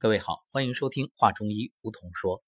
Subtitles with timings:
[0.00, 2.40] 各位好，欢迎收听《话中医》，梧桐说。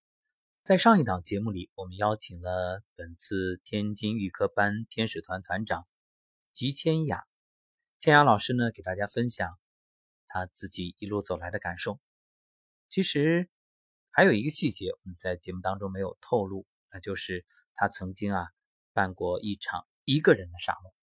[0.63, 5.89] 在上一档节目里，我们邀请了本次天津预科班天使团团长
[6.53, 7.25] 吉千雅，
[7.99, 9.59] 千雅老师呢给大家分享
[10.29, 11.99] 他自己一路走来的感受。
[12.89, 13.51] 其实
[14.13, 17.45] 还有一个细节我们在节目当中没有透露，那就是
[17.75, 18.47] 他曾经啊
[18.93, 20.95] 办过一场一个人的沙龙，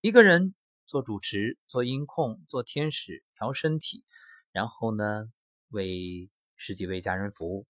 [0.00, 0.54] 一个人
[0.86, 4.04] 做主持、做音控、做天使、调身体，
[4.52, 5.28] 然后呢。
[5.68, 7.66] 为十几位家人服务，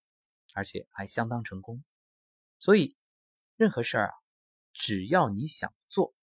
[0.54, 1.84] 而且还相当成功。
[2.59, 2.96] 所以，
[3.56, 4.14] 任何事儿啊，
[4.73, 6.14] 只要你想做，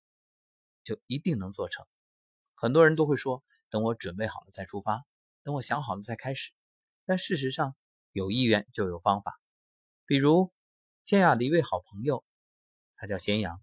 [0.83, 1.85] 就一定能做成。
[2.53, 5.05] 很多人都会说：“等我准备好了再出发，
[5.43, 6.53] 等我想好了再开始。”
[7.05, 7.75] 但事实上，
[8.11, 9.39] 有意愿就有方法。
[10.05, 10.53] 比如，
[11.03, 12.25] 千雅的一位好朋友，
[12.95, 13.61] 他叫咸阳，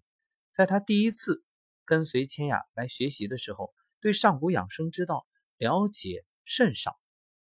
[0.51, 1.43] 在他第一次
[1.85, 5.27] 跟随千雅来学习的时候，对上古养生之道
[5.57, 6.99] 了解甚少。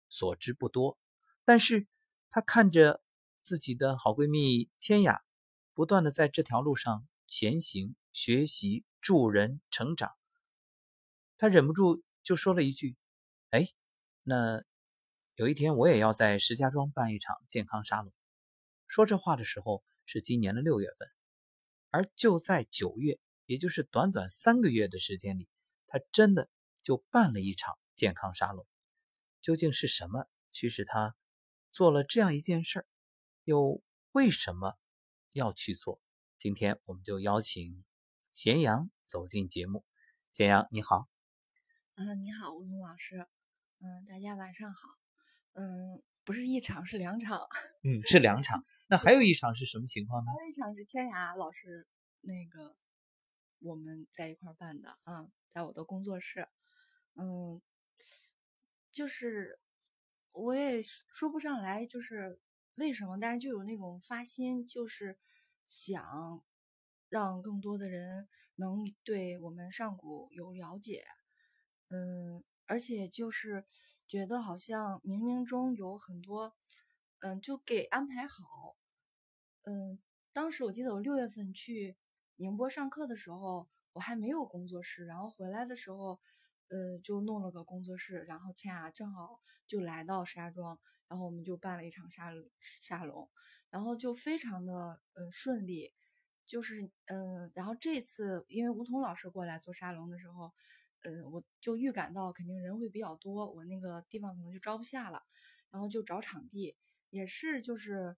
[0.09, 0.99] 所知不多，
[1.45, 1.87] 但是
[2.31, 3.03] 他看着
[3.41, 5.23] 自己的好闺蜜千雅，
[5.75, 10.17] 不断的在这条路上前行、学习、助人成长，
[11.39, 12.97] 他忍不住就说了一句
[13.51, 13.69] ：“哎，
[14.23, 14.65] 那
[15.35, 18.13] 有一天我也要在石家庄办一场健康沙龙。”
[18.87, 21.09] 说这话的时候是今年的六月份，
[21.91, 25.49] 而就在九月，也就是短短三个月的时间里，
[25.89, 26.49] 他真的
[26.83, 28.67] 就办了一场健康沙龙。
[29.47, 31.15] 究竟是什么驱使他
[31.71, 32.87] 做了这样一件事儿？
[33.45, 33.81] 又
[34.11, 34.77] 为什么
[35.35, 36.03] 要去做？
[36.37, 37.85] 今天我们就邀请
[38.33, 39.85] 咸阳走进节目。
[40.33, 41.09] 咸阳你好，
[41.95, 43.25] 嗯，你好，吴桐老师，
[43.79, 44.89] 嗯，大家晚上好，
[45.53, 47.39] 嗯，不是一场是两场，
[47.85, 48.65] 嗯，是两场。
[48.91, 50.33] 那还有一场是什么情况呢？
[50.37, 51.87] 还有一场是千雅老师
[52.23, 52.77] 那个
[53.61, 56.49] 我们在一块办的啊，在我的工作室，
[57.15, 57.63] 嗯。
[58.97, 59.61] 就是
[60.33, 62.41] 我也说不上来，就是
[62.77, 65.19] 为什么，但是就有那种发心，就是
[65.67, 66.43] 想
[67.11, 71.05] 让更多的人能对我们上古有了解，
[71.89, 73.67] 嗯，而且就是
[74.09, 76.57] 觉得好像冥冥中有很多，
[77.19, 78.79] 嗯，就给安排好，
[79.65, 79.99] 嗯，
[80.33, 81.99] 当时我记得我六月份去
[82.37, 86.19] 宁波上课的时候，我还没有工作室，然后回来的时候。
[86.69, 90.79] 呃，就弄了个工作室，然后倩雅正好就来到石家庄，
[91.09, 92.33] 然后我们就办了一场沙
[92.83, 93.31] 沙龙，
[93.71, 95.93] 然后就非常的嗯顺利，
[96.45, 100.53] 就是嗯，然后这次因为吴桐老师过来做沙龙的时候，
[101.03, 105.23] 嗯，我就预感到肯定人会比较多，我那个地方可能就招不下了，
[105.71, 106.77] 然后就找场地，
[107.11, 108.17] 也是就是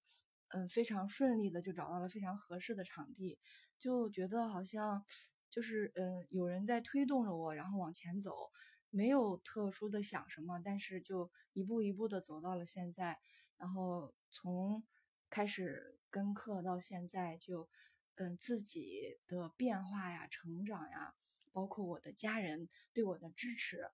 [0.48, 3.38] 嗯非常顺利的就找到了非常合适的场地，
[3.78, 5.04] 就觉得好像。
[5.50, 8.50] 就是嗯，有人在推动着我，然后往前走，
[8.90, 13.18] 没有特殊的想什么，但是就一步一步的走到了现在。
[13.56, 14.84] 然后从
[15.30, 17.68] 开始跟课到现在，就
[18.16, 21.14] 嗯自己的变化呀、成长呀，
[21.52, 23.90] 包括我的家人对我的支持，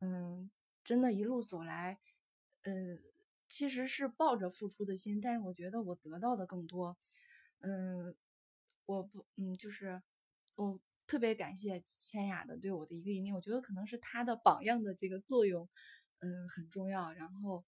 [0.00, 0.50] 嗯，
[0.84, 2.00] 真的一路走来，
[2.62, 2.98] 嗯，
[3.48, 6.96] 其实是抱着付出的心，但是我觉得我得到的更多，
[7.60, 8.14] 嗯，
[8.86, 10.02] 我不，嗯，就是。
[10.54, 15.68] 我特别感谢千雅的对我的一个引领，我觉得可能是她的榜样的这个作用，
[16.20, 17.12] 嗯，很重要。
[17.12, 17.64] 然后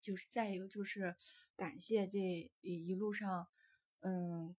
[0.00, 1.14] 就是再一个就是
[1.56, 2.18] 感谢这
[2.60, 3.46] 一路上，
[4.00, 4.54] 嗯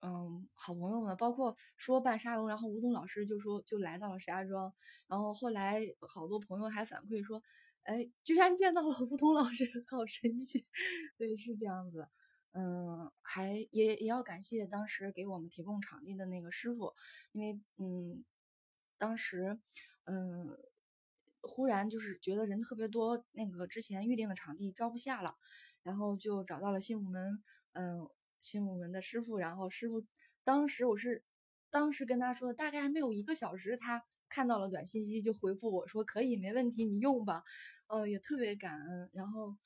[0.00, 4.72] 嗯，好朋友们，包括说办沙龙，然后吴东老师就说就来到了石家庄，
[5.06, 7.40] 然后后来好多朋友还反馈说，
[7.84, 10.66] 哎，居然见到了吴东老师，好神奇，
[11.16, 12.08] 对，是这样子。
[12.52, 16.92] 嗯，还也也要感谢当时给我们提供场地的那个师傅，
[17.32, 18.24] 因为嗯，
[18.98, 19.58] 当时
[20.04, 20.48] 嗯，
[21.40, 25.36] 忽然就是觉得人特别多，那个之前预定的场地招不下了，
[25.82, 27.42] 然后就找到了新武门，
[27.72, 28.06] 嗯，
[28.40, 30.04] 新武门的师傅，然后师傅
[30.44, 31.24] 当时我是
[31.70, 37.42] 当时跟他说，大概还没有一个小时，他看到了短信息就回复我说可以，没问题，你用吧，
[37.88, 39.56] 呃，也特别感恩，然后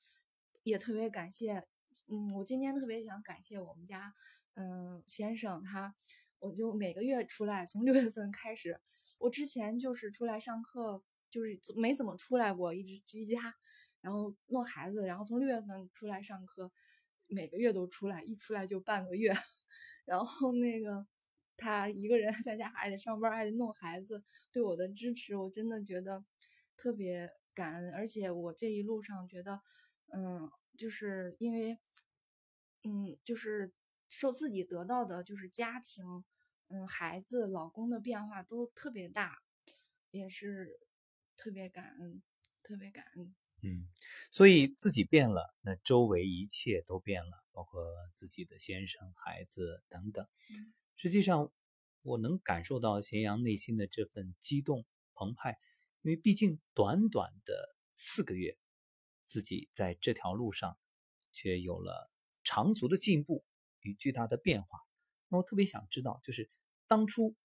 [0.63, 1.67] 也特别感谢。
[2.09, 4.13] 嗯，我今天特别想感谢我们家，
[4.55, 5.95] 嗯，先生他，
[6.39, 8.79] 我就每个月出来，从六月份开始，
[9.19, 13.55] 我之前就是出来上课，就是没怎么出来过，一直居家，
[14.01, 16.71] 然后弄孩子，然后从六月份出来上课，
[17.27, 19.33] 每个月都出来，一出来就半个月，
[20.05, 21.05] 然后那个
[21.55, 26.23] 他一个人 在家还得上班，还得弄孩子，对我的支持，我真的觉得
[26.75, 29.61] 特别感恩，而且我这一路上觉得，
[30.13, 30.49] 嗯。
[30.77, 31.79] 就是因为，
[32.83, 33.73] 嗯，就是
[34.07, 36.23] 受自己得到的，就是家庭，
[36.67, 39.41] 嗯，孩子、老公的变化都特别大，
[40.11, 40.79] 也是
[41.35, 42.21] 特别感恩，
[42.61, 43.35] 特别感恩。
[43.63, 43.87] 嗯，
[44.29, 47.83] 所以自己变了，那周围一切都变了，包括
[48.13, 50.27] 自己的先生、孩子等等。
[50.95, 51.51] 实际上，
[52.03, 55.59] 我能感受到咸阳内心的这份激动澎湃，
[56.03, 58.57] 因为毕竟短短的四个月，
[59.27, 60.79] 自己在这条路上
[61.31, 62.09] 却有了
[62.43, 63.45] 长足的进步
[63.81, 64.79] 与巨大的变化。
[65.27, 66.49] 那我特别想知道，就是
[66.87, 67.35] 当初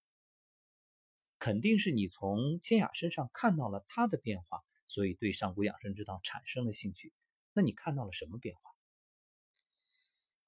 [1.38, 4.62] 肯定是你从千雅身上看到了她的变化。
[4.88, 7.14] 所以对上古养生之道产生了兴趣，
[7.54, 8.60] 那你看到了什么变化？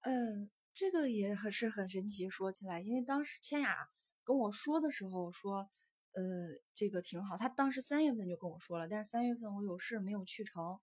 [0.01, 2.29] 嗯，这个也很是很神奇。
[2.29, 3.89] 说起来，因为当时千雅
[4.23, 5.71] 跟我说的时候说，
[6.13, 6.23] 呃，
[6.75, 7.39] 这个挺好。
[7.39, 10.79] 他当时三月份就跟我说了，但是三月份我有事没有去成。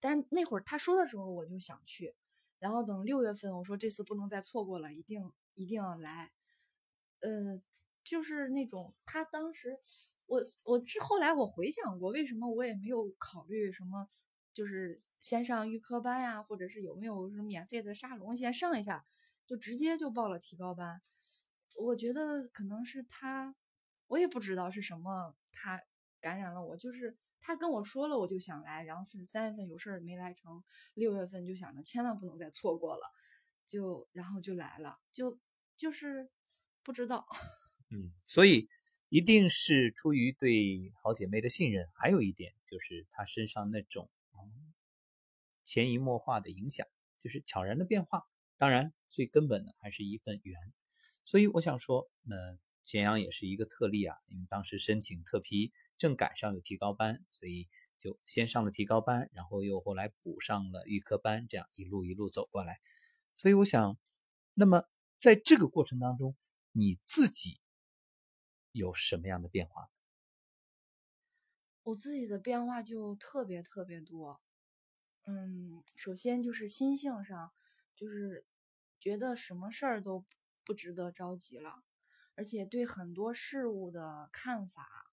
[0.00, 2.14] 但那会儿他说的时候，我就想去。
[2.58, 6.32] 然后等六月份，我说这次不能再错过了，一定一定要来。
[7.20, 7.62] 呃。
[8.02, 9.78] 就是那种他当时，
[10.24, 14.08] 我我之后来我回想过，为什么我也没有考虑什么，
[14.54, 19.04] 就是先上预科班呀，或者是有没有什么免费的沙龙先上一下，
[19.46, 21.02] 就直接就报了提高班。
[21.76, 23.54] 我觉得可能是他，
[24.08, 25.82] 我也不知道是什么，他
[26.20, 30.62] 感染了我，就是他跟我说了，我就想来，然后是三月份有事儿没来成，
[30.94, 33.10] 六月份就想着千万不能再错过了，
[33.66, 35.38] 就然后就来了，就
[35.76, 36.30] 就是
[36.82, 37.26] 不知道。
[37.90, 38.68] 嗯，所以
[39.08, 44.10] 一定是出于对好姐妹的信任，还有一点就是她身上那种
[45.64, 46.86] 潜移默化的影响，
[47.18, 48.28] 就是悄然的变化。
[48.56, 50.54] 当然，最根本的还是一份缘。
[51.24, 52.36] 所以我想说，那
[52.82, 62.80] 咸阳也是一个特例啊，因为当时申请特批正赶上有提高班，所以就先上了提高班，然后又后来补上了预科班，这样一路一路走过来。
[63.36, 63.96] 所以我想，
[64.54, 66.36] 那么在这个过程当中，
[66.72, 67.60] 你自己。
[68.72, 69.90] 有什么样的变化？
[71.82, 74.40] 我自己的变化就特别特别多。
[75.26, 77.52] 嗯，首先就是心性上，
[77.96, 78.46] 就是
[79.00, 80.24] 觉得什么事儿都
[80.64, 81.82] 不值得着急了，
[82.36, 85.09] 而且对很多事物的看法，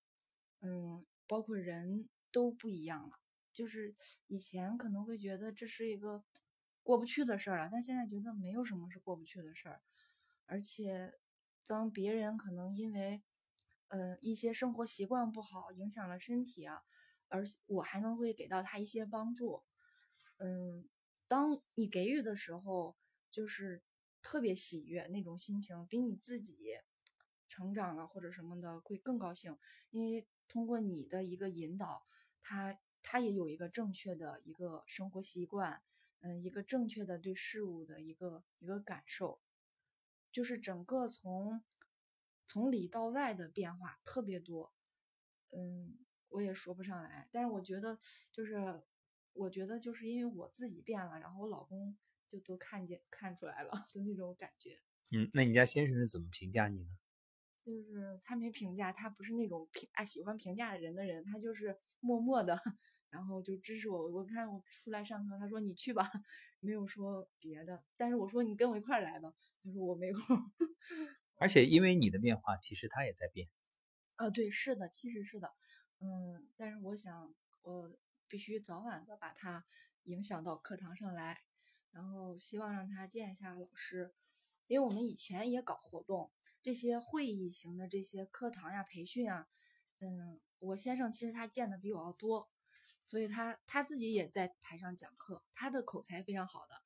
[0.61, 3.19] 嗯，包括人都不一样了。
[3.53, 3.95] 就是
[4.27, 6.23] 以前可能会觉得这是一个
[6.83, 9.81] 过不去的事儿了，但现在觉得没有什么是过不去的事儿。
[10.45, 11.13] 而且
[11.65, 13.23] 当别人可能因为
[13.89, 16.83] 呃，一些生活习惯不好，影响了身体啊，
[17.29, 19.63] 而我还能会给到他一些帮助。
[20.37, 20.87] 嗯，
[21.27, 22.95] 当你给予的时候，
[23.31, 23.81] 就是
[24.21, 26.57] 特别喜悦那种心情，比你自己
[27.49, 29.57] 成长了或者什么的会更高兴，
[29.89, 32.07] 因为通过你的一个引导，
[32.41, 35.83] 他他也有一个正确的一个生活习惯，
[36.19, 39.41] 嗯，一个正确的对事物的一个一个感受，
[40.31, 41.61] 就是整个从。
[42.49, 44.73] 从里到外的变化特别多，
[45.51, 45.99] 嗯，
[46.29, 47.27] 我也说不上来。
[47.29, 47.99] 但是我觉得，
[48.31, 48.83] 就是
[49.33, 54.79] 我觉得，就是因为我自己变了，然后我老公就都看见看出来了 的那种感觉。
[55.11, 56.97] 嗯，那你家先生是怎么评价你呢？
[57.67, 62.57] 就是他没评价，他不是那种评爱喜欢评价人的人，他就是默默的，
[63.09, 64.07] 然后就支持我。
[64.07, 66.09] 我看我出来上课，他说你去吧，
[66.61, 67.83] 没有说别的。
[67.97, 70.21] 但是我说你跟我一块来吧，他说我没空。
[71.35, 73.49] 而且因为你的变化，其实他也在变。
[74.15, 75.53] 啊，对，是的，其实是的，
[75.99, 77.97] 嗯，但是我想，我
[78.29, 79.65] 必须早晚的把他
[80.03, 81.41] 影响到课堂上来，
[81.91, 84.15] 然后希望让他见一下老师，
[84.67, 86.31] 因为我们以前也搞活动，
[86.61, 89.47] 这些会议型的这些课堂呀、培训啊，
[89.99, 92.49] 嗯，我先生其实他见的比我要多，
[93.05, 96.81] 所以他他自己也在台上讲课，他的口才非常好的，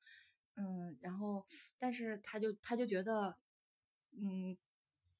[0.54, 1.44] 嗯，然后
[1.78, 3.38] 但是他就他就觉得。
[4.14, 4.58] 嗯，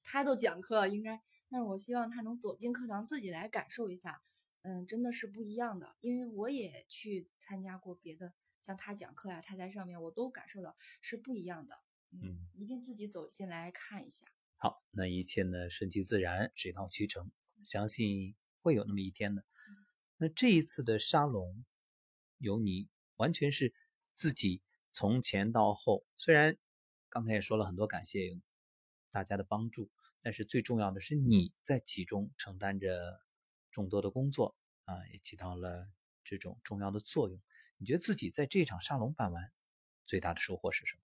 [0.03, 4.21] 他都讲课应该，但是我希望他能走进课堂，自己来感受一下。
[4.61, 11.81] 嗯，真的是不一样的，因为我也去参加过别的，像他讲课呀，他在上面，我都感受到是不一样的。
[12.21, 14.25] 嗯，一定自己走进来看一下。
[14.57, 17.31] 好，那一切呢顺其自然，水到渠成，
[17.63, 19.45] 相信会有那么一天的。
[20.17, 21.65] 那这一次的沙龙，
[22.37, 23.73] 有你完全是
[24.13, 26.57] 自己从前到后，虽然
[27.09, 28.41] 刚才也说了很多感谢。
[29.11, 29.91] 大家的帮助，
[30.21, 33.21] 但是最重要的是你在其中承担着
[33.69, 34.55] 众多的工作
[34.85, 35.91] 啊，也起到了
[36.23, 37.39] 这种重要的作用。
[37.77, 39.53] 你觉得自己在这场沙龙办完
[40.07, 41.03] 最大的收获是什么？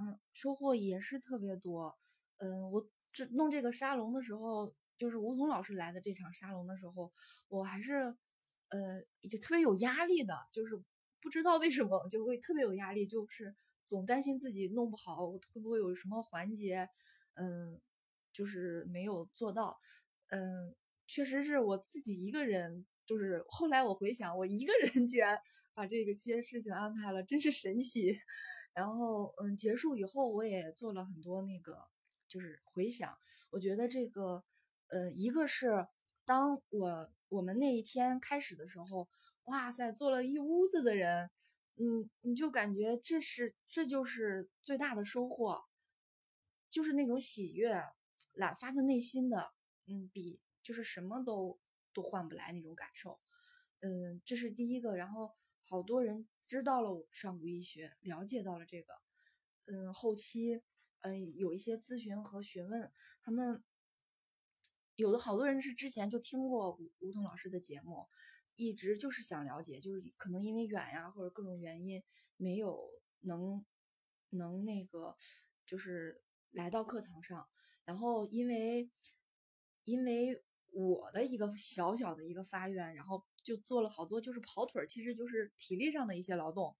[0.00, 1.98] 嗯，收获也是特别多。
[2.38, 7.12] 嗯，我这弄这个沙龙的时候，就是吴桐老师来的这场沙龙的时候，
[7.48, 7.94] 我还是
[8.68, 10.76] 呃就特别有压力的，就是
[11.20, 13.54] 不知道为什么就会特别有压力，就是。
[13.88, 16.86] 总担心自己弄不好，我会不会有什么环节，
[17.36, 17.80] 嗯，
[18.34, 19.80] 就是没有做到，
[20.26, 20.76] 嗯，
[21.06, 25.40] 确实是我自己一个人就是后来我回想，我一个人 居然
[25.72, 28.20] 把这个些事情安排了，真是神奇。
[28.78, 31.88] 然后，嗯，结束以后，我也做了很多那个，
[32.28, 33.12] 就是回想。
[33.50, 34.44] 我觉得这个，
[34.86, 35.88] 呃，一个是
[36.24, 39.08] 当我我们那一天开始的时候，
[39.46, 41.28] 哇塞，坐了一屋子的人，
[41.74, 45.64] 嗯，你就感觉这是这就是最大的收获，
[46.70, 47.82] 就是那种喜悦，
[48.34, 49.54] 来发自内心的，
[49.88, 51.58] 嗯，比就是什么都
[51.92, 53.18] 都换不来那种感受，
[53.80, 54.94] 嗯，这是第一个。
[54.94, 55.34] 然后
[55.68, 56.28] 好多人。
[56.48, 58.94] 知道了上古医学，了解到了这个，
[59.66, 60.62] 嗯，后期，
[61.02, 62.90] 嗯，有一些咨询和询问，
[63.22, 63.62] 他们
[64.96, 68.08] 有的好多人是之前就听过吴吴桐老师的节目，
[68.54, 72.02] 一直就是想了解，就是可能因为远呀或者各种原因
[72.38, 73.62] 没有能
[74.30, 75.14] 能那个
[75.66, 77.46] 就是来到课堂上，
[77.84, 78.90] 然后因为
[79.84, 83.22] 因为我的一个小小的一个发愿，然后。
[83.48, 86.76] 就做了好多，就是跑腿儿，其实就是体力上的一些劳动，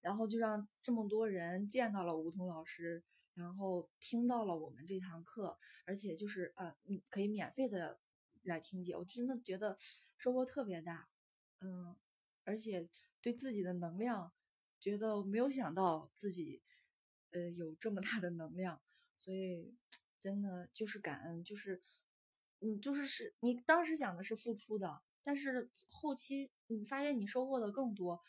[0.00, 3.02] 然后就让这么多人见到了吴桐老师，
[3.34, 7.98] 然后听到了我们这堂课，而且就是呃，你可以免费的
[8.44, 9.76] 来听解，我真的觉得
[10.16, 11.08] 收获特别大，
[11.58, 11.96] 嗯，
[12.44, 12.88] 而且
[13.20, 14.32] 对自己的能量，
[14.78, 16.62] 觉得没有想到自己
[17.32, 18.80] 呃有这么大的能量，
[19.16, 19.74] 所以
[20.20, 21.82] 真的就是感恩，就是
[22.60, 25.02] 嗯，就是是你当时想的是付出的。
[25.24, 28.20] 但是后期你发现你收获的更多，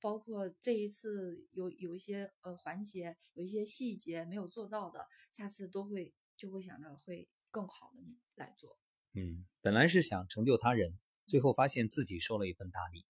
[0.00, 8.02] 包括这一次有有一些呃环节，有一些细节没有做到的，下次都会就会想着会更好的
[8.34, 8.76] 来做。
[9.14, 13.06] 嗯，本来是想成就他人，最后发现自己受了一份大礼，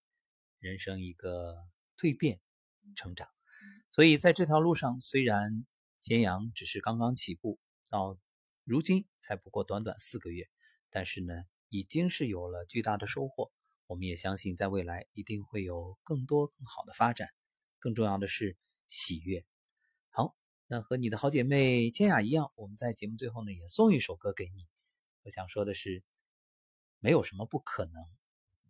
[0.59, 1.57] 人生一个
[1.97, 2.41] 蜕变
[2.95, 3.29] 成长。
[3.91, 5.65] 所以在这条路上，虽然
[5.99, 7.59] 咸阳只是刚刚起步，
[7.89, 8.19] 到
[8.65, 10.51] 如今才不过短短四个月，
[10.91, 11.45] 但是呢。
[11.73, 13.51] 已经是有了巨大的收获，
[13.87, 17.31] 我们也相信在未来一定会有更多更好的发展。
[17.79, 19.47] 更重要的是喜悦。
[20.11, 20.37] 好，
[20.67, 24.67] 那和你的好姐妹千雅一样，我们在节目最后呢也送一首歌给你。
[25.23, 26.05] 我想说的是，
[26.99, 28.05] 没有什么不可能，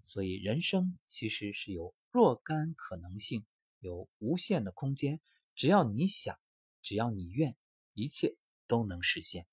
[0.05, 3.45] 所以人生其实是有若干可能性，
[3.81, 5.21] 有无限的空间。
[5.57, 6.39] 只要你想，
[6.81, 7.57] 只要你愿，
[7.95, 8.37] 一切
[8.69, 9.49] 都能实现。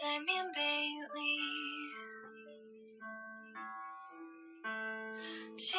[0.00, 0.60] 在棉被
[1.14, 1.20] 里，
[5.58, 5.78] 倾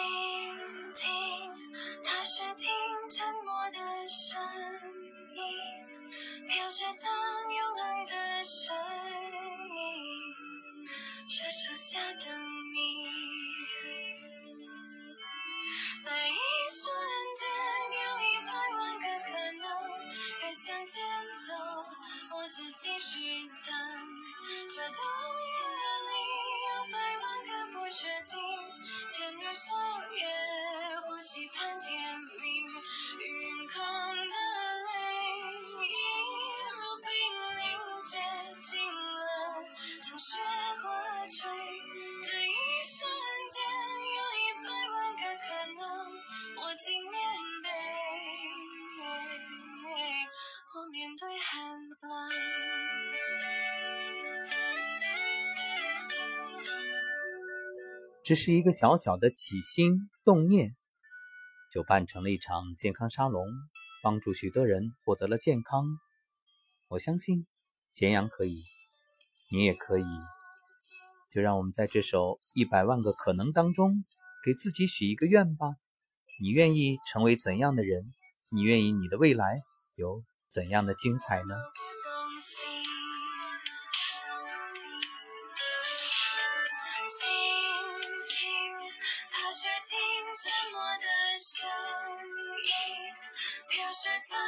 [0.93, 1.11] 听，
[2.03, 2.69] 踏是听
[3.09, 4.39] 沉默的声
[5.33, 7.11] 音，飘雪藏
[7.51, 10.35] 幽冷的声音，
[11.27, 12.31] 雪树下等
[12.75, 12.77] 你，
[16.05, 16.37] 在一
[16.69, 16.95] 瞬
[17.39, 18.00] 间。
[20.51, 21.01] 向前
[21.37, 21.53] 走，
[22.35, 23.73] 我自继续等。
[24.69, 25.01] 这冬
[25.39, 25.53] 夜
[26.09, 26.13] 里
[26.67, 28.35] 有百万个不确定，
[29.09, 29.73] 渐入深
[30.17, 30.27] 夜
[30.99, 32.51] 或期盼天明，
[33.17, 34.23] 云空的
[34.83, 34.91] 泪，
[35.87, 35.89] 一
[36.75, 37.09] 如冰
[37.57, 37.63] 凌
[38.03, 38.19] 结
[38.59, 39.23] 晶了，
[40.03, 40.41] 从雪
[40.83, 40.83] 花
[41.27, 41.47] 坠，
[42.21, 42.53] 这一
[42.83, 43.09] 瞬
[43.47, 43.63] 间
[44.17, 44.70] 有一百。
[58.23, 60.75] 只是一个小小的起心动念，
[61.71, 63.45] 就办成了一场健康沙龙，
[64.01, 65.85] 帮助许多人获得了健康。
[66.87, 67.45] 我相信
[67.91, 68.63] 咸阳可以，
[69.51, 70.03] 你也可以。
[71.29, 73.93] 就让我们在这首一百万个可能当中，
[74.45, 75.75] 给自己许一个愿吧。
[76.41, 78.03] 你愿意成为怎样的人？
[78.51, 79.55] 你愿意你的未来
[79.95, 81.55] 有怎样的精彩呢？
[89.83, 89.97] 听
[90.99, 92.69] 的声音
[93.69, 94.39] 飘雪藏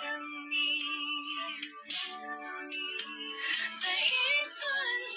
[0.00, 0.04] 等
[0.50, 0.52] 你
[3.80, 4.10] 在一
[4.48, 4.50] 瞬
[5.10, 5.16] 间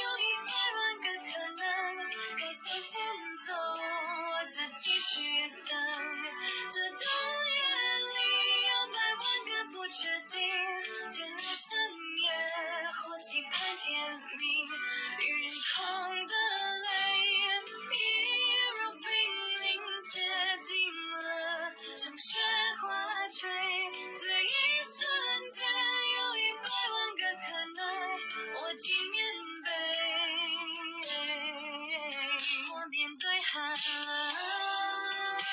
[0.00, 1.62] 有一百万个可能
[2.38, 2.92] 该向前
[3.38, 3.48] 走。
[4.46, 5.74] 再继续等
[6.68, 7.00] 这冬
[7.48, 7.56] 夜
[8.12, 8.18] 里
[8.68, 10.38] 有百万个不确定
[11.10, 11.78] 渐入深
[12.20, 12.30] 夜
[12.92, 14.46] 或期盼天明
[15.26, 17.13] 云空的泪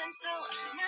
[0.00, 0.28] 忍不住伸手，
[0.76, 0.82] 那